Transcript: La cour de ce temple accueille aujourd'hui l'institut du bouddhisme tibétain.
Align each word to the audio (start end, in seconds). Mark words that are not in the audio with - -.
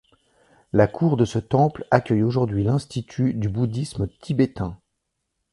La 0.73 0.87
cour 0.87 1.15
de 1.15 1.25
ce 1.25 1.37
temple 1.37 1.85
accueille 1.91 2.23
aujourd'hui 2.23 2.63
l'institut 2.63 3.35
du 3.35 3.49
bouddhisme 3.49 4.07
tibétain. 4.19 4.79